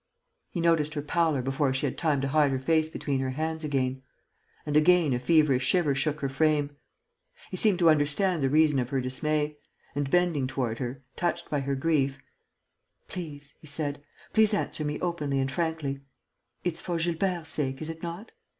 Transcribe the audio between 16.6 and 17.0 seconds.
It's for